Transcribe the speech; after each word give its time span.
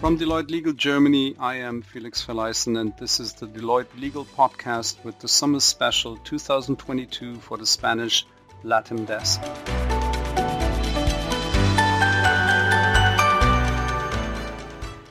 From 0.00 0.16
Deloitte 0.16 0.50
Legal 0.50 0.72
Germany, 0.72 1.36
I 1.38 1.56
am 1.56 1.82
Felix 1.82 2.24
Felleisen 2.24 2.80
and 2.80 2.96
this 2.96 3.20
is 3.20 3.34
the 3.34 3.46
Deloitte 3.46 4.00
Legal 4.00 4.24
Podcast 4.24 5.04
with 5.04 5.18
the 5.18 5.28
Summer 5.28 5.60
Special 5.60 6.16
2022 6.16 7.34
for 7.34 7.58
the 7.58 7.66
Spanish 7.66 8.24
LATAM 8.64 9.06
Desk. 9.06 9.42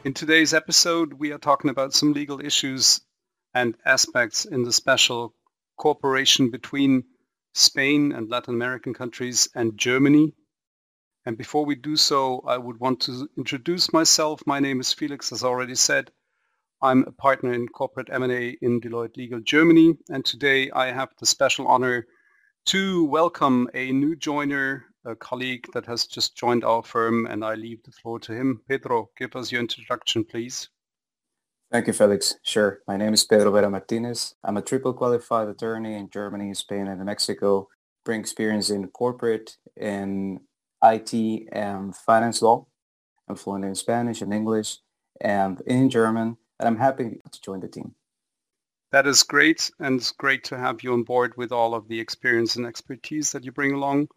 In 0.04 0.16
today's 0.16 0.56
episode, 0.56 1.14
we 1.14 1.34
are 1.34 1.38
talking 1.38 1.70
about 1.70 1.94
some 1.94 2.14
legal 2.14 2.44
issues 2.44 3.00
and 3.54 3.76
aspects 3.86 4.46
in 4.46 4.64
the 4.64 4.74
special 4.74 5.36
cooperation 5.78 6.50
between 6.50 7.04
Spain 7.54 8.12
and 8.12 8.28
Latin 8.28 8.56
American 8.56 8.96
countries 8.96 9.50
and 9.54 9.78
Germany. 9.78 10.34
And 11.30 11.38
before 11.38 11.64
we 11.64 11.75
do 11.75 11.96
so, 11.96 12.43
I 12.48 12.57
would 12.57 12.80
want 12.80 13.02
to 13.02 13.29
introduce 13.38 13.93
myself. 13.93 14.42
My 14.47 14.60
name 14.60 14.79
is 14.79 14.93
Felix, 14.93 15.32
as 15.32 15.43
already 15.43 15.75
said. 15.75 16.10
I'm 16.82 17.04
a 17.04 17.11
partner 17.11 17.54
in 17.54 17.68
corporate 17.68 18.10
M&A 18.11 18.57
in 18.64 18.82
Deloitte 18.82 19.15
Legal 19.15 19.39
Germany. 19.39 19.96
And 20.10 20.25
today 20.25 20.71
I 20.71 20.87
have 20.87 21.10
the 21.20 21.28
special 21.28 21.68
honor 21.68 22.07
to 22.70 23.06
welcome 23.06 23.70
a 23.75 23.92
new 23.92 24.15
joiner, 24.15 24.86
a 25.06 25.15
colleague 25.15 25.68
that 25.73 25.86
has 25.86 26.07
just 26.07 26.36
joined 26.36 26.64
our 26.64 26.82
firm, 26.82 27.28
and 27.28 27.46
I 27.46 27.54
leave 27.54 27.84
the 27.84 27.92
floor 27.92 28.18
to 28.21 28.34
him. 28.34 28.64
Pedro, 28.68 29.11
give 29.15 29.36
us 29.36 29.51
your 29.51 29.61
introduction, 29.61 30.23
please. 30.23 30.70
Thank 31.71 31.86
you, 31.86 31.93
Felix. 31.93 32.39
Sure. 32.42 32.80
My 32.88 32.98
name 32.98 33.14
is 33.14 33.23
Pedro 33.23 33.52
Vera 33.52 33.70
Martinez. 33.70 34.34
I'm 34.44 34.58
a 34.58 34.64
triple 34.64 34.95
qualified 34.95 35.48
attorney 35.48 35.94
in 35.94 36.09
Germany, 36.09 36.56
Spain, 36.56 36.88
and 36.88 37.06
Mexico. 37.06 37.67
Bring 38.03 38.22
experience 38.22 38.72
in 38.72 38.88
corporate, 38.88 39.58
in 39.78 40.39
IT, 40.83 41.14
and 41.52 41.95
finance 41.95 42.42
law. 42.42 42.66
I'm 43.28 43.36
fluent 43.36 43.66
in 43.66 43.75
Spanish 43.75 44.22
and 44.22 44.33
English 44.33 44.78
and 45.22 45.62
in 45.62 45.90
German, 45.90 46.38
and 46.59 46.67
I'm 46.67 46.78
happy 46.78 47.22
to 47.31 47.42
join 47.42 47.59
the 47.59 47.67
team. 47.67 47.95
That 48.92 49.06
is 49.06 49.22
great, 49.22 49.70
and 49.80 50.00
it's 50.00 50.12
great 50.12 50.45
to 50.45 50.58
have 50.58 50.81
you 50.81 50.94
on 50.94 51.04
board 51.04 51.38
with 51.38 51.52
all 51.52 51.76
of 51.76 51.88
the 51.88 52.00
experience 52.00 52.56
and 52.56 52.66
expertise 52.66 53.34
that 53.34 53.44
you 53.44 53.52
bring 53.52 53.73
along. 53.73 54.08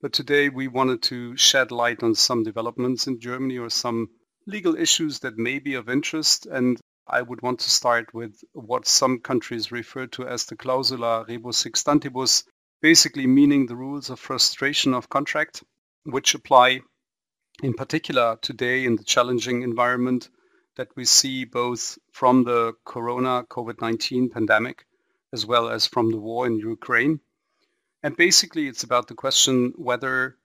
But 0.00 0.12
today 0.12 0.48
we 0.48 0.68
wanted 0.68 1.02
to 1.04 1.36
shed 1.36 1.72
light 1.72 2.02
on 2.02 2.14
some 2.14 2.44
developments 2.44 3.06
in 3.06 3.18
Germany 3.18 3.58
or 3.58 3.68
some 3.68 4.10
legal 4.46 4.76
issues 4.76 5.20
that 5.20 5.38
may 5.38 5.58
be 5.58 5.74
of 5.74 5.88
interest. 5.88 6.46
And 6.46 6.80
I 7.06 7.22
would 7.22 7.42
want 7.42 7.60
to 7.60 7.70
start 7.70 8.14
with 8.14 8.40
what 8.52 8.86
some 8.86 9.18
countries 9.18 9.72
refer 9.72 10.06
to 10.08 10.26
as 10.26 10.44
the 10.44 10.56
clausula 10.56 11.26
rebus 11.26 11.58
sic 11.58 11.74
stantibus, 11.74 12.44
basically 12.80 13.26
meaning 13.26 13.66
the 13.66 13.76
rules 13.76 14.10
of 14.10 14.20
frustration 14.20 14.94
of 14.94 15.08
contract, 15.08 15.64
which 16.04 16.34
apply 16.34 16.80
in 17.62 17.74
particular 17.74 18.36
today 18.42 18.84
in 18.84 18.96
the 18.96 19.04
challenging 19.04 19.62
environment 19.62 20.28
that 20.76 20.88
we 20.96 21.04
see 21.04 21.44
both 21.44 21.98
from 22.12 22.44
the 22.44 22.72
corona 22.84 23.44
COVID-19 23.48 24.30
pandemic 24.30 24.86
as 25.32 25.46
well 25.46 25.68
as 25.68 25.86
from 25.86 26.10
the 26.10 26.18
war 26.18 26.46
in 26.46 26.56
Ukraine. 26.56 27.20
And 28.02 28.16
basically 28.16 28.68
it's 28.68 28.82
about 28.82 29.08
the 29.08 29.14
question 29.14 29.74
whether 29.76 30.36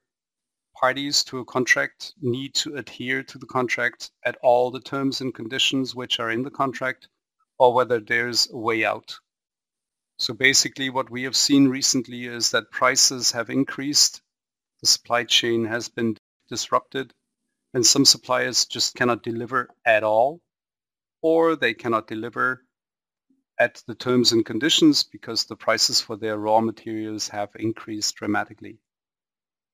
parties 0.80 1.24
to 1.24 1.38
a 1.38 1.44
contract 1.44 2.14
need 2.20 2.54
to 2.54 2.76
adhere 2.76 3.22
to 3.24 3.38
the 3.38 3.46
contract 3.46 4.10
at 4.24 4.36
all 4.42 4.70
the 4.70 4.80
terms 4.80 5.20
and 5.20 5.34
conditions 5.34 5.94
which 5.94 6.20
are 6.20 6.30
in 6.30 6.42
the 6.42 6.50
contract 6.50 7.08
or 7.58 7.74
whether 7.74 7.98
there's 7.98 8.48
a 8.50 8.56
way 8.56 8.84
out. 8.84 9.18
So 10.18 10.34
basically 10.34 10.90
what 10.90 11.10
we 11.10 11.24
have 11.24 11.36
seen 11.36 11.68
recently 11.68 12.26
is 12.26 12.52
that 12.52 12.70
prices 12.70 13.32
have 13.32 13.50
increased, 13.50 14.22
the 14.80 14.86
supply 14.86 15.24
chain 15.24 15.64
has 15.64 15.88
been 15.88 16.16
disrupted, 16.48 17.12
and 17.74 17.84
some 17.84 18.04
suppliers 18.04 18.66
just 18.66 18.94
cannot 18.94 19.22
deliver 19.22 19.68
at 19.84 20.04
all, 20.04 20.40
or 21.20 21.56
they 21.56 21.74
cannot 21.74 22.06
deliver 22.06 22.64
at 23.58 23.82
the 23.86 23.94
terms 23.94 24.32
and 24.32 24.46
conditions 24.46 25.02
because 25.02 25.44
the 25.44 25.56
prices 25.56 26.00
for 26.00 26.16
their 26.16 26.38
raw 26.38 26.60
materials 26.60 27.28
have 27.28 27.50
increased 27.56 28.14
dramatically. 28.16 28.78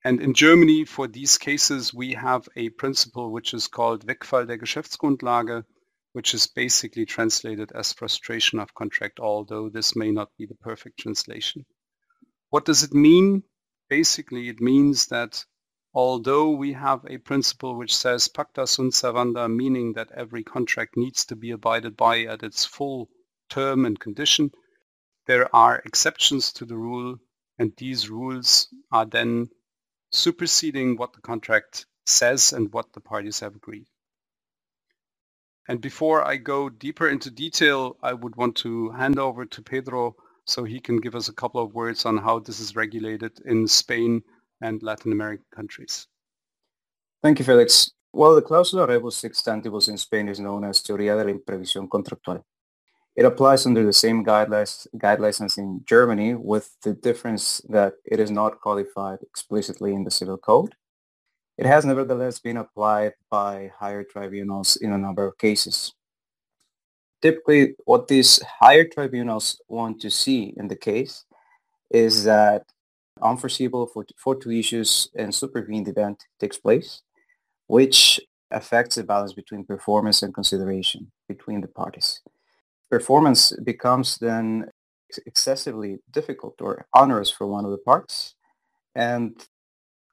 And 0.03 0.20
in 0.20 0.34
Germany, 0.34 0.84
for 0.84 1.06
these 1.06 1.38
cases, 1.38 1.94
we 1.94 2.12
have 2.15 2.48
a 2.56 2.69
principle 2.71 3.31
which 3.31 3.54
is 3.54 3.69
called 3.69 4.06
Wegfall 4.06 4.47
der 4.47 4.59
Geschäftsgrundlage, 4.59 5.65
which 6.12 6.34
is 6.34 6.47
basically 6.47 7.06
translated 7.06 7.72
as 7.75 7.92
frustration 7.92 8.59
of 8.59 8.75
contract, 8.75 9.19
although 9.19 9.69
this 9.69 9.97
may 9.97 10.10
not 10.10 10.31
be 10.38 10.47
the 10.47 10.54
perfect 10.56 10.98
translation. 11.00 11.65
What 12.50 12.65
does 12.65 12.82
it 12.82 12.92
mean? 12.92 13.42
Basically, 14.00 14.49
it 14.49 14.60
means 14.60 15.06
that 15.06 15.44
although 15.93 16.50
we 16.50 16.72
have 16.72 17.05
a 17.06 17.19
principle 17.19 17.77
which 17.77 17.97
says 17.97 18.27
pacta 18.27 18.66
sunt 18.66 18.93
servanda, 18.93 19.49
meaning 19.49 19.93
that 19.93 20.10
every 20.10 20.43
contract 20.43 20.97
needs 20.97 21.25
to 21.27 21.37
be 21.37 21.53
abided 21.53 21.97
by 21.97 22.22
at 22.22 22.43
its 22.43 22.65
full 22.65 23.09
term 23.49 23.87
and 23.87 24.00
condition, 24.00 24.50
there 25.27 25.49
are 25.54 25.81
exceptions 25.84 26.53
to 26.54 26.65
the 26.65 26.77
rule, 26.77 27.19
and 27.56 27.72
these 27.77 28.10
rules 28.10 28.66
are 28.91 29.06
then 29.06 29.49
superseding 30.10 30.97
what 30.97 31.12
the 31.12 31.21
contract 31.21 31.87
says 32.04 32.53
and 32.53 32.72
what 32.72 32.93
the 32.94 33.00
parties 33.00 33.38
have 33.38 33.54
agreed. 33.54 33.87
And 35.69 35.81
before 35.81 36.25
I 36.25 36.38
go 36.38 36.69
deeper 36.69 37.09
into 37.09 37.31
detail, 37.31 37.97
I 38.03 38.12
would 38.12 38.34
want 38.34 38.56
to 38.56 38.91
hand 38.91 39.21
over 39.21 39.47
to 39.47 39.62
Pedro 39.62 40.16
so 40.44 40.65
he 40.65 40.81
can 40.81 40.99
give 40.99 41.15
us 41.15 41.28
a 41.28 41.32
couple 41.32 41.62
of 41.62 41.75
words 41.75 42.05
on 42.05 42.16
how 42.19 42.38
this 42.38 42.60
is 42.60 42.77
regulated 42.77 43.32
in 43.47 43.66
Spain 43.66 44.22
and 44.60 44.82
Latin 44.82 45.12
American 45.12 45.47
countries. 45.55 46.06
Thank 47.22 47.38
you, 47.38 47.44
Felix. 47.44 47.93
Well, 48.12 48.34
the 48.34 48.43
cláusula 48.43 48.87
rebus 48.87 49.22
stantibus 49.22 49.88
in 49.88 49.97
Spain 49.97 50.28
is 50.28 50.38
known 50.38 50.65
as 50.65 50.83
teoría 50.83 51.16
de 51.16 51.25
la 51.25 51.33
imprevisión 51.33 51.88
contractual. 51.88 52.44
It 53.16 53.25
applies 53.25 53.65
under 53.65 53.84
the 53.84 53.93
same 53.93 54.25
guidelines, 54.25 54.87
guidelines 54.97 55.44
as 55.44 55.56
in 55.56 55.83
Germany 55.87 56.34
with 56.34 56.77
the 56.83 56.94
difference 56.94 57.60
that 57.69 57.94
it 58.04 58.19
is 58.19 58.31
not 58.31 58.60
codified 58.60 59.19
explicitly 59.22 59.94
in 59.94 60.04
the 60.04 60.10
civil 60.10 60.37
code. 60.37 60.75
It 61.56 61.66
has 61.66 61.84
nevertheless 61.84 62.41
been 62.41 62.56
applied 62.56 63.15
by 63.31 63.71
higher 63.78 64.03
tribunals 64.03 64.77
in 64.77 64.93
a 64.93 64.99
number 64.99 65.25
of 65.25 65.38
cases. 65.38 65.94
Typically, 67.24 67.62
what 67.84 68.08
these 68.08 68.32
higher 68.60 68.86
tribunals 68.94 69.46
want 69.68 70.00
to 70.02 70.10
see 70.10 70.40
in 70.56 70.68
the 70.68 70.76
case 70.76 71.24
is 71.90 72.24
that 72.24 72.62
unforeseeable 73.22 73.90
fortuitous 74.24 74.58
issues 74.58 74.90
and 75.16 75.34
supervened 75.34 75.88
event 75.88 76.18
takes 76.38 76.58
place, 76.58 77.02
which 77.66 78.20
affects 78.50 78.96
the 78.96 79.04
balance 79.04 79.32
between 79.32 79.64
performance 79.64 80.22
and 80.22 80.34
consideration 80.34 81.10
between 81.28 81.60
the 81.62 81.68
parties 81.82 82.20
performance 82.90 83.52
becomes 83.64 84.18
then 84.18 84.70
excessively 85.26 85.98
difficult 86.18 86.56
or 86.60 86.86
onerous 86.94 87.30
for 87.36 87.46
one 87.46 87.64
of 87.64 87.72
the 87.72 87.84
parts. 87.91 88.36
And 88.94 89.30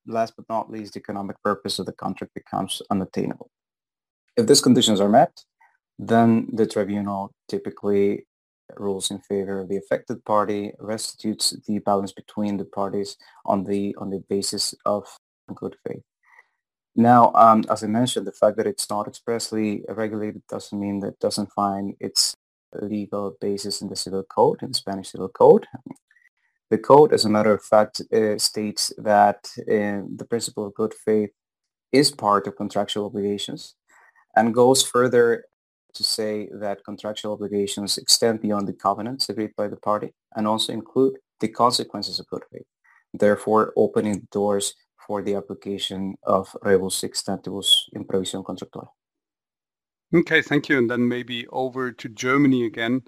last 0.08 0.34
but 0.36 0.50
not 0.50 0.72
least, 0.72 0.94
the 0.94 1.00
economic 1.00 1.38
purpose 1.44 1.78
of 1.78 1.86
the 1.86 1.98
contract 2.04 2.34
becomes 2.34 2.82
unattainable. 2.90 3.50
If 4.36 4.48
these 4.48 4.62
conditions 4.62 5.00
are 5.00 5.10
met, 5.10 5.44
then 6.02 6.50
the 6.52 6.66
tribunal 6.66 7.32
typically 7.48 8.26
rules 8.78 9.12
in 9.12 9.20
favor 9.20 9.60
of 9.60 9.70
the 9.70 9.78
affected 9.78 10.26
party, 10.26 10.72
restitutes 10.80 11.56
the 11.68 11.78
balance 11.80 12.12
between 12.12 12.58
the 12.58 12.66
parties 12.66 13.18
on 13.46 13.64
the 13.64 13.96
on 14.00 14.10
the 14.10 14.24
basis 14.28 14.74
of 14.86 15.06
good 15.54 15.76
faith. 15.86 16.02
Now, 16.96 17.32
um, 17.36 17.64
as 17.70 17.84
I 17.84 17.88
mentioned, 17.88 18.26
the 18.26 18.32
fact 18.32 18.58
that 18.58 18.68
it's 18.68 18.90
not 18.90 19.08
expressly 19.08 19.84
regulated 19.90 20.42
doesn't 20.50 20.80
mean 20.80 21.00
that 21.02 21.10
it 21.10 21.20
doesn't 21.20 21.54
find 21.54 21.96
its 22.00 22.36
legal 22.82 23.38
basis 23.40 23.82
in 23.82 23.88
the 23.88 23.96
civil 23.96 24.24
code, 24.24 24.64
in 24.64 24.70
the 24.70 24.74
Spanish 24.74 25.12
civil 25.12 25.30
code. 25.30 25.68
The 26.72 26.80
code, 26.80 27.14
as 27.14 27.26
a 27.26 27.30
matter 27.30 27.54
of 27.54 27.64
fact, 27.64 28.02
uh, 28.12 28.38
states 28.40 28.92
that 28.98 29.50
uh, 29.60 30.08
the 30.16 30.26
principle 30.28 30.66
of 30.66 30.74
good 30.74 30.94
faith 30.94 31.32
is 31.92 32.12
part 32.12 32.48
of 32.48 32.56
contractual 32.56 33.06
obligations 33.06 33.76
and 34.36 34.54
goes 34.54 34.82
further 34.82 35.46
to 35.94 36.04
say 36.04 36.50
that 36.54 36.84
contractual 36.84 37.34
obligations 37.34 37.98
extend 37.98 38.42
beyond 38.42 38.68
the 38.68 38.74
covenants 38.74 39.30
agreed 39.30 39.56
by 39.56 39.68
the 39.68 39.78
party 39.78 40.14
and 40.36 40.48
also 40.48 40.74
include 40.74 41.18
the 41.40 41.48
consequences 41.48 42.20
of 42.20 42.28
good 42.28 42.44
faith, 42.52 42.68
therefore 43.14 43.74
opening 43.76 44.28
doors 44.32 44.76
for 45.06 45.22
the 45.22 45.36
application 45.36 46.16
of 46.24 46.56
rebus 46.64 46.96
sic 46.96 47.14
stantibus 47.16 47.90
imprevisión 47.96 48.46
contractual. 48.46 48.96
Okay, 50.14 50.42
thank 50.42 50.70
you. 50.70 50.78
And 50.78 50.90
then 50.90 51.08
maybe 51.08 51.48
over 51.48 51.92
to 51.92 52.10
Germany 52.10 52.66
again, 52.66 53.02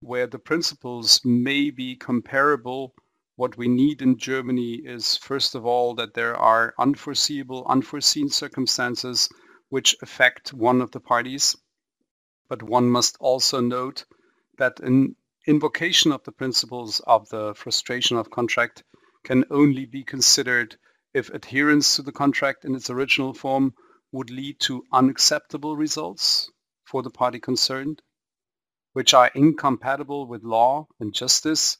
where 0.00 0.26
the 0.26 0.38
principles 0.38 1.20
may 1.24 1.70
be 1.70 1.96
comparable. 1.96 2.94
What 3.36 3.56
we 3.56 3.68
need 3.68 4.02
in 4.02 4.18
Germany 4.18 4.74
is, 4.84 5.16
first 5.16 5.54
of 5.54 5.64
all, 5.64 5.94
that 5.94 6.14
there 6.14 6.36
are 6.36 6.74
unforeseeable, 6.78 7.64
unforeseen 7.66 8.28
circumstances 8.28 9.28
which 9.70 9.96
affect 10.02 10.52
one 10.52 10.82
of 10.82 10.90
the 10.90 11.00
parties. 11.00 11.56
But 12.52 12.62
one 12.62 12.90
must 12.90 13.16
also 13.18 13.62
note 13.62 14.04
that 14.58 14.78
an 14.80 15.16
invocation 15.46 16.12
of 16.12 16.22
the 16.24 16.32
principles 16.32 17.00
of 17.00 17.26
the 17.30 17.54
frustration 17.54 18.18
of 18.18 18.30
contract 18.30 18.84
can 19.24 19.46
only 19.50 19.86
be 19.86 20.04
considered 20.04 20.76
if 21.14 21.30
adherence 21.30 21.96
to 21.96 22.02
the 22.02 22.12
contract 22.12 22.66
in 22.66 22.74
its 22.74 22.90
original 22.90 23.32
form 23.32 23.72
would 24.10 24.28
lead 24.28 24.60
to 24.68 24.84
unacceptable 24.92 25.78
results 25.78 26.52
for 26.84 27.02
the 27.02 27.08
party 27.08 27.40
concerned, 27.40 28.02
which 28.92 29.14
are 29.14 29.30
incompatible 29.34 30.26
with 30.26 30.44
law 30.44 30.86
and 31.00 31.14
justice 31.14 31.78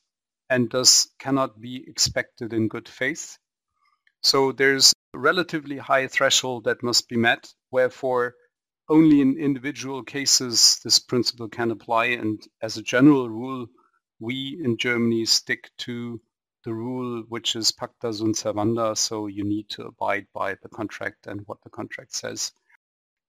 and 0.49 0.71
thus 0.71 1.07
cannot 1.19 1.61
be 1.61 1.85
expected 1.87 2.55
in 2.55 2.69
good 2.69 2.89
faith. 2.89 3.37
So 4.23 4.53
there's 4.53 4.95
a 5.13 5.19
relatively 5.19 5.77
high 5.77 6.07
threshold 6.07 6.65
that 6.65 6.83
must 6.83 7.11
be 7.11 7.19
met, 7.19 7.53
wherefore 7.71 8.37
only 8.93 9.23
in 9.23 9.39
individual 9.39 10.03
cases 10.03 10.79
this 10.85 10.99
principle 10.99 11.49
can 11.49 11.71
apply 11.71 12.05
and 12.05 12.43
as 12.61 12.77
a 12.77 12.83
general 12.83 13.31
rule 13.31 13.67
we 14.21 14.61
in 14.63 14.77
Germany 14.77 15.25
stick 15.25 15.71
to 15.79 16.21
the 16.65 16.75
rule 16.75 17.25
which 17.29 17.57
is 17.57 17.73
pacta 17.73 18.13
sunt 18.15 18.37
servanda, 18.37 18.97
so 18.97 19.27
you 19.27 19.45
need 19.45 19.69
to 19.71 19.87
abide 19.87 20.27
by 20.35 20.55
the 20.63 20.69
contract 20.69 21.27
and 21.27 21.41
what 21.47 21.59
the 21.65 21.71
contract 21.71 22.15
says. 22.15 22.53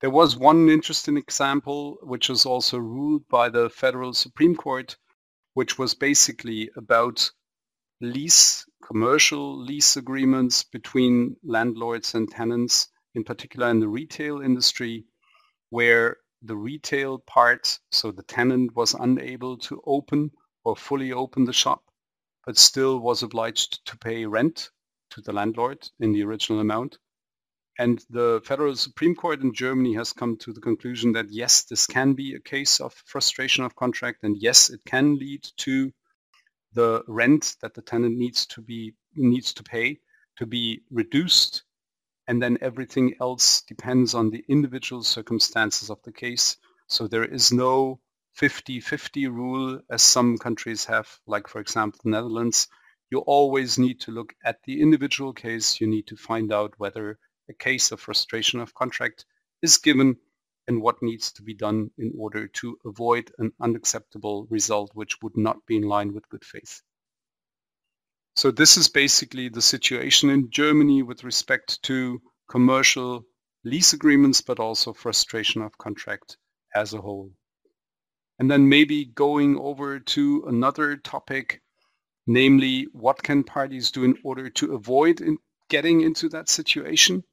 There 0.01 0.09
was 0.09 0.35
one 0.35 0.69
interesting 0.69 1.17
example 1.17 1.97
which 2.03 2.27
was 2.27 2.45
also 2.45 2.77
ruled 2.77 3.27
by 3.29 3.49
the 3.49 3.69
Federal 3.69 4.13
Supreme 4.13 4.55
Court, 4.55 4.97
which 5.53 5.79
was 5.79 5.95
basically 5.95 6.69
about 6.75 7.31
lease, 8.01 8.65
commercial 8.85 9.57
lease 9.57 9.95
agreements 9.95 10.63
between 10.63 11.37
landlords 11.41 12.15
and 12.15 12.29
tenants, 12.29 12.89
in 13.15 13.23
particular 13.23 13.69
in 13.69 13.79
the 13.79 13.87
retail 13.87 14.41
industry, 14.41 15.05
where 15.73 16.17
the 16.43 16.55
retail 16.55 17.17
part, 17.17 17.79
so 17.91 18.11
the 18.11 18.21
tenant 18.21 18.75
was 18.75 18.93
unable 18.93 19.57
to 19.57 19.81
open 19.87 20.29
or 20.63 20.75
fully 20.75 21.11
open 21.11 21.45
the 21.45 21.59
shop, 21.63 21.81
but 22.45 22.59
still 22.59 22.99
was 22.99 23.23
obliged 23.23 23.83
to 23.87 23.97
pay 23.97 24.23
rent 24.23 24.69
to 25.09 25.19
the 25.21 25.33
landlord 25.33 25.79
in 25.99 26.13
the 26.13 26.21
original 26.21 26.59
amount. 26.59 26.99
And 27.79 28.05
the 28.11 28.39
Federal 28.45 28.75
Supreme 28.75 29.15
Court 29.15 29.41
in 29.41 29.51
Germany 29.51 29.95
has 29.95 30.13
come 30.13 30.37
to 30.41 30.53
the 30.53 30.61
conclusion 30.61 31.11
that 31.13 31.31
yes, 31.31 31.63
this 31.63 31.87
can 31.87 32.13
be 32.13 32.35
a 32.35 32.39
case 32.39 32.79
of 32.79 32.93
frustration 33.05 33.63
of 33.63 33.75
contract, 33.75 34.19
and 34.21 34.37
yes, 34.39 34.69
it 34.69 34.81
can 34.85 35.17
lead 35.17 35.43
to 35.57 35.91
the 36.73 37.01
rent 37.07 37.55
that 37.63 37.73
the 37.73 37.81
tenant 37.81 38.15
needs 38.15 38.45
to 38.45 38.61
be 38.61 38.93
needs 39.15 39.53
to 39.53 39.63
pay 39.63 39.97
to 40.37 40.45
be 40.45 40.83
reduced, 40.91 41.63
and 42.27 42.41
then 42.41 42.57
everything 42.61 43.15
else 43.19 43.61
depends 43.61 44.13
on 44.13 44.29
the 44.29 44.43
individual 44.47 45.03
circumstances 45.03 45.89
of 45.89 46.01
the 46.03 46.11
case. 46.11 46.57
So 46.87 47.07
there 47.07 47.25
is 47.25 47.51
no 47.51 47.99
50-50 48.39 49.27
rule 49.27 49.81
as 49.89 50.01
some 50.01 50.37
countries 50.37 50.85
have, 50.85 51.07
like 51.27 51.47
for 51.47 51.59
example 51.59 51.99
the 52.03 52.11
Netherlands, 52.11 52.67
you 53.11 53.19
always 53.19 53.77
need 53.77 54.01
to 54.01 54.11
look 54.11 54.33
at 54.43 54.63
the 54.63 54.81
individual 54.81 55.33
case. 55.33 55.79
You 55.79 55.87
need 55.87 56.07
to 56.07 56.15
find 56.15 56.51
out 56.51 56.73
whether 56.77 57.19
a 57.49 57.53
case 57.53 57.91
of 57.91 57.99
frustration 57.99 58.59
of 58.59 58.73
contract 58.73 59.25
is 59.61 59.77
given 59.77 60.17
and 60.67 60.81
what 60.81 61.03
needs 61.03 61.33
to 61.33 61.43
be 61.43 61.53
done 61.53 61.91
in 61.97 62.13
order 62.17 62.47
to 62.47 62.77
avoid 62.85 63.31
an 63.37 63.51
unacceptable 63.61 64.47
result 64.49 64.91
which 64.93 65.21
would 65.21 65.37
not 65.37 65.57
be 65.65 65.75
in 65.75 65.83
line 65.83 66.13
with 66.13 66.29
good 66.29 66.43
faith. 66.43 66.81
So 68.35 68.49
this 68.49 68.77
is 68.77 68.89
basically 68.89 69.49
the 69.49 69.61
situation 69.61 70.31
in 70.31 70.49
Germany 70.49 71.03
with 71.03 71.23
respect 71.23 71.81
to 71.83 72.19
commercial 72.49 73.25
lease 73.63 73.93
agreements, 73.93 74.41
but 74.41 74.59
also 74.59 74.91
frustration 74.91 75.61
of 75.61 75.77
contract 75.77 76.37
as 76.75 76.93
a 76.93 77.01
whole. 77.01 77.31
And 78.39 78.49
then 78.49 78.67
maybe 78.67 79.05
going 79.05 79.59
over 79.59 79.99
to 79.99 80.45
another 80.47 80.97
topic, 80.97 81.61
namely 82.25 82.87
what 82.91 83.21
can 83.21 83.43
parties 83.43 83.91
do 83.91 84.03
in 84.03 84.17
order 84.23 84.49
to 84.49 84.73
avoid 84.73 85.21
in 85.21 85.37
getting 85.69 86.01
into 86.01 86.27
that 86.29 86.49
situation? 86.49 87.23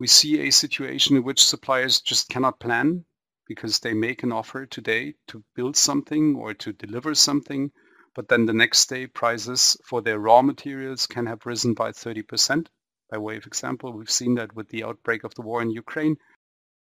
We 0.00 0.08
see 0.08 0.40
a 0.40 0.50
situation 0.50 1.16
in 1.16 1.22
which 1.22 1.46
suppliers 1.46 2.00
just 2.00 2.28
cannot 2.28 2.58
plan 2.58 3.04
because 3.46 3.78
they 3.78 3.94
make 3.94 4.24
an 4.24 4.32
offer 4.32 4.66
today 4.66 5.14
to 5.28 5.44
build 5.54 5.76
something 5.76 6.34
or 6.34 6.54
to 6.54 6.72
deliver 6.72 7.14
something, 7.14 7.70
but 8.14 8.28
then 8.28 8.46
the 8.46 8.52
next 8.52 8.88
day 8.88 9.06
prices 9.06 9.76
for 9.84 10.00
their 10.00 10.18
raw 10.18 10.42
materials 10.42 11.06
can 11.06 11.26
have 11.26 11.46
risen 11.46 11.74
by 11.74 11.90
30%. 11.90 12.68
By 13.10 13.18
way 13.18 13.36
of 13.36 13.46
example, 13.46 13.92
we've 13.92 14.10
seen 14.10 14.36
that 14.36 14.54
with 14.54 14.68
the 14.68 14.84
outbreak 14.84 15.24
of 15.24 15.34
the 15.34 15.42
war 15.42 15.60
in 15.62 15.70
Ukraine. 15.70 16.16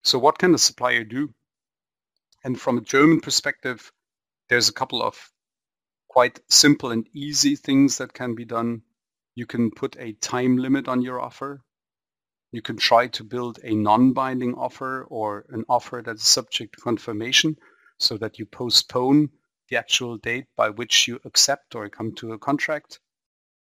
So 0.04 0.20
what 0.20 0.38
can 0.38 0.54
a 0.54 0.58
supplier 0.58 1.04
do? 1.04 1.34
And 2.44 2.60
from 2.60 2.78
a 2.78 2.82
German 2.82 3.20
perspective, 3.20 3.92
there's 4.48 4.70
a 4.70 4.74
couple 4.74 5.02
of 5.02 5.32
quite 6.08 6.40
simple 6.50 6.92
and 6.92 7.08
easy 7.14 7.56
things 7.56 7.98
that 7.98 8.14
can 8.14 8.36
be 8.36 8.46
done. 8.46 8.84
You 9.36 9.46
can 9.46 9.72
put 9.72 9.98
a 10.00 10.14
time 10.14 10.58
limit 10.58 10.88
on 10.88 11.02
your 11.02 11.20
offer. 11.20 11.62
You 12.52 12.62
can 12.62 12.78
try 12.78 13.08
to 13.08 13.24
build 13.24 13.60
a 13.64 13.76
non-binding 13.76 14.54
offer 14.56 15.06
or 15.10 15.46
an 15.50 15.66
offer 15.68 16.02
that 16.06 16.16
is 16.16 16.24
subject 16.24 16.76
to 16.76 16.82
confirmation 16.82 17.58
so 18.00 18.18
that 18.18 18.40
you 18.40 18.46
postpone 18.46 19.30
the 19.70 19.78
actual 19.78 20.18
date 20.18 20.46
by 20.56 20.70
which 20.70 21.08
you 21.08 21.20
accept 21.26 21.76
or 21.76 21.90
come 21.90 22.14
to 22.16 22.34
a 22.34 22.40
contract. 22.40 23.00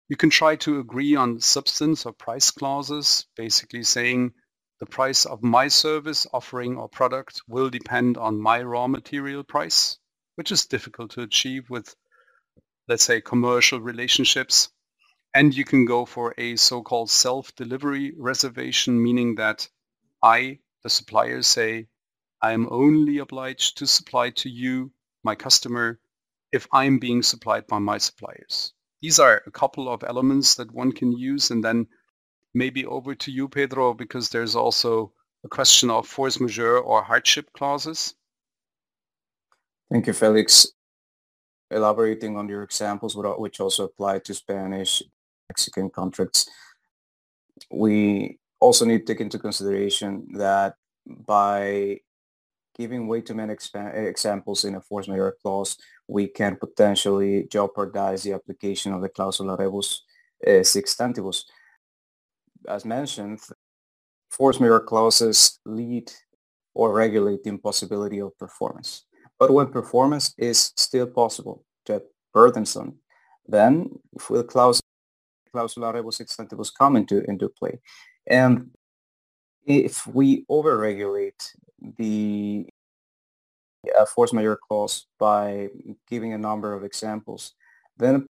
You 0.09 0.17
can 0.17 0.29
try 0.29 0.55
to 0.57 0.79
agree 0.79 1.15
on 1.15 1.39
substance 1.39 2.05
or 2.05 2.11
price 2.11 2.51
clauses, 2.51 3.27
basically 3.35 3.83
saying 3.83 4.33
the 4.79 4.85
price 4.85 5.25
of 5.25 5.43
my 5.43 5.67
service, 5.67 6.27
offering, 6.33 6.77
or 6.77 6.89
product 6.89 7.41
will 7.47 7.69
depend 7.69 8.17
on 8.17 8.41
my 8.41 8.61
raw 8.61 8.87
material 8.87 9.43
price, 9.43 9.99
which 10.35 10.51
is 10.51 10.65
difficult 10.65 11.11
to 11.11 11.21
achieve 11.21 11.69
with, 11.69 11.95
let's 12.87 13.03
say, 13.03 13.21
commercial 13.21 13.79
relationships. 13.79 14.69
And 15.33 15.55
you 15.55 15.63
can 15.63 15.85
go 15.85 16.05
for 16.05 16.33
a 16.37 16.55
so-called 16.55 17.09
self-delivery 17.09 18.13
reservation, 18.17 19.01
meaning 19.01 19.35
that 19.35 19.69
I, 20.21 20.59
the 20.83 20.89
supplier, 20.89 21.41
say, 21.41 21.87
I 22.41 22.53
am 22.53 22.67
only 22.71 23.19
obliged 23.19 23.77
to 23.77 23.85
supply 23.87 24.31
to 24.31 24.49
you, 24.49 24.91
my 25.23 25.35
customer, 25.35 25.99
if 26.51 26.67
I'm 26.73 26.99
being 26.99 27.23
supplied 27.23 27.67
by 27.67 27.79
my 27.79 27.97
suppliers. 27.97 28.73
These 29.01 29.19
are 29.19 29.41
a 29.45 29.51
couple 29.51 29.89
of 29.89 30.03
elements 30.03 30.55
that 30.55 30.71
one 30.71 30.91
can 30.91 31.11
use 31.11 31.51
and 31.51 31.63
then 31.63 31.87
maybe 32.53 32.85
over 32.85 33.15
to 33.15 33.31
you, 33.31 33.47
Pedro, 33.47 33.93
because 33.93 34.29
there's 34.29 34.55
also 34.55 35.13
a 35.43 35.49
question 35.49 35.89
of 35.89 36.07
force 36.07 36.39
majeure 36.39 36.77
or 36.77 37.01
hardship 37.01 37.51
clauses. 37.53 38.13
Thank 39.91 40.07
you, 40.07 40.13
Felix. 40.13 40.67
Elaborating 41.71 42.37
on 42.37 42.49
your 42.49 42.63
examples, 42.63 43.15
which 43.15 43.59
also 43.59 43.85
apply 43.85 44.19
to 44.19 44.33
Spanish, 44.33 45.01
Mexican 45.49 45.89
contracts, 45.89 46.49
we 47.71 48.37
also 48.59 48.85
need 48.85 49.05
to 49.05 49.13
take 49.13 49.21
into 49.21 49.39
consideration 49.39 50.27
that 50.33 50.75
by 51.05 51.99
giving 52.81 53.07
way 53.07 53.21
too 53.21 53.37
many 53.41 53.53
examples 54.13 54.65
in 54.65 54.75
a 54.75 54.81
force 54.81 55.07
majeure 55.07 55.37
clause, 55.41 55.77
we 56.07 56.27
can 56.27 56.55
potentially 56.55 57.47
jeopardize 57.55 58.21
the 58.23 58.33
application 58.33 58.93
of 58.93 59.01
the 59.01 59.09
clausula 59.09 59.57
rebus 59.57 59.89
uh, 60.47 60.63
sic 60.63 60.85
stantibus 60.87 61.39
as 62.67 62.85
mentioned, 62.85 63.39
force 64.29 64.59
majeure 64.59 64.79
clauses 64.79 65.59
lead 65.65 66.11
or 66.73 66.93
regulate 66.93 67.43
the 67.43 67.49
impossibility 67.49 68.19
of 68.19 68.37
performance. 68.37 69.05
But 69.39 69.51
when 69.51 69.67
performance 69.67 70.33
is 70.37 70.71
still 70.77 71.07
possible, 71.07 71.65
yet 71.87 72.03
burdensome, 72.33 72.99
then 73.47 73.99
will 74.29 74.43
clause, 74.43 74.81
clausula 75.53 75.93
rebus 75.93 76.17
sic 76.17 76.27
stantibus 76.27 76.71
come 76.77 76.95
into, 76.95 77.23
into 77.29 77.49
play. 77.49 77.79
And 78.27 78.71
if 79.65 80.05
we 80.07 80.45
overregulate 80.49 81.55
the 81.97 82.67
uh, 83.97 84.05
force 84.05 84.33
majeure 84.33 84.59
clause 84.67 85.07
by 85.19 85.69
giving 86.09 86.33
a 86.33 86.37
number 86.37 86.73
of 86.73 86.83
examples, 86.83 87.53
then 87.97 88.15
a 88.15 88.23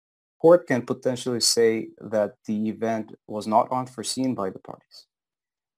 court 0.40 0.66
can 0.66 0.82
potentially 0.82 1.40
say 1.40 1.88
that 2.00 2.35
the 2.47 2.68
event 2.68 3.14
was 3.26 3.47
not 3.47 3.70
unforeseen 3.73 4.35
by 4.35 4.50
the 4.50 4.58
parties. 4.58 5.06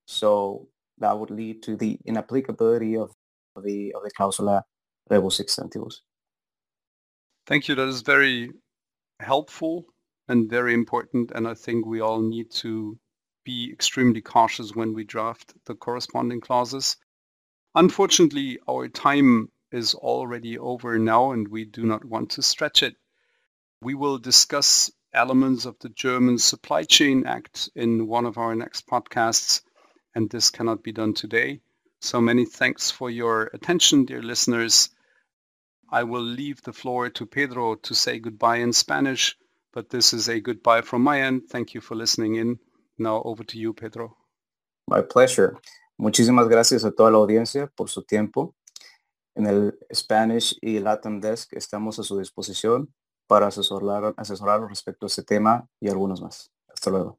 So 0.06 0.68
that 0.98 1.18
would 1.18 1.30
lead 1.30 1.62
to 1.64 1.76
the 1.76 1.98
inapplicability 2.04 2.96
of 2.96 3.12
the 3.62 3.92
of 3.94 4.02
the 4.02 4.10
clausula 4.18 4.62
rebus 5.08 5.36
sic 5.36 5.48
stantibus. 5.48 6.00
Thank 7.46 7.68
you. 7.68 7.74
That 7.74 7.88
is 7.88 8.02
very 8.02 8.50
helpful 9.20 9.86
and 10.28 10.48
very 10.48 10.74
important. 10.74 11.32
And 11.34 11.48
I 11.48 11.54
think 11.54 11.86
we 11.86 12.00
all 12.00 12.20
need 12.20 12.50
to 12.62 12.98
be 13.44 13.70
extremely 13.72 14.20
cautious 14.20 14.74
when 14.74 14.94
we 14.94 15.04
draft 15.04 15.54
the 15.66 15.74
corresponding 15.74 16.40
clauses. 16.40 16.96
Unfortunately, 17.74 18.58
our 18.68 18.88
time 18.88 19.50
is 19.72 19.94
already 19.94 20.58
over 20.58 20.98
now 20.98 21.32
and 21.32 21.48
we 21.48 21.64
do 21.64 21.84
not 21.84 22.04
want 22.04 22.30
to 22.30 22.42
stretch 22.42 22.82
it. 22.82 22.96
We 23.82 23.94
will 23.94 24.18
discuss 24.18 24.90
elements 25.12 25.64
of 25.64 25.78
the 25.80 25.88
German 25.88 26.38
Supply 26.38 26.82
Chain 26.84 27.26
Act 27.26 27.70
in 27.74 28.06
one 28.06 28.26
of 28.26 28.38
our 28.38 28.54
next 28.54 28.86
podcasts, 28.86 29.62
and 30.14 30.30
this 30.30 30.50
cannot 30.50 30.82
be 30.82 30.92
done 30.92 31.14
today. 31.14 31.60
So 32.00 32.20
many 32.20 32.44
thanks 32.44 32.90
for 32.90 33.10
your 33.10 33.50
attention, 33.52 34.04
dear 34.04 34.22
listeners. 34.22 34.90
I 35.90 36.04
will 36.04 36.22
leave 36.22 36.62
the 36.62 36.72
floor 36.72 37.10
to 37.10 37.26
Pedro 37.26 37.74
to 37.74 37.94
say 37.94 38.18
goodbye 38.20 38.58
in 38.58 38.72
Spanish, 38.72 39.36
but 39.72 39.90
this 39.90 40.12
is 40.12 40.28
a 40.28 40.40
goodbye 40.40 40.82
from 40.82 41.02
my 41.02 41.22
end. 41.22 41.48
Thank 41.48 41.74
you 41.74 41.80
for 41.80 41.96
listening 41.96 42.36
in. 42.36 42.58
Now 43.00 43.22
over 43.24 43.42
to 43.46 43.58
you, 43.58 43.72
Pedro. 43.72 44.14
My 44.86 45.00
pleasure. 45.00 45.54
Muchísimas 45.96 46.48
gracias 46.48 46.84
a 46.84 46.90
toda 46.90 47.10
la 47.10 47.16
audiencia 47.16 47.66
por 47.74 47.88
su 47.88 48.02
tiempo. 48.02 48.54
En 49.34 49.46
el 49.46 49.78
Spanish 49.90 50.58
y 50.60 50.80
Latin 50.80 51.18
Desk 51.18 51.54
estamos 51.54 51.98
a 51.98 52.02
su 52.02 52.18
disposición 52.18 52.92
para 53.26 53.46
asesorar, 53.46 54.12
asesorar 54.18 54.60
respecto 54.68 55.06
a 55.06 55.08
este 55.08 55.22
tema 55.22 55.66
y 55.80 55.88
algunos 55.88 56.20
más. 56.20 56.50
Hasta 56.68 56.90
luego. 56.90 57.18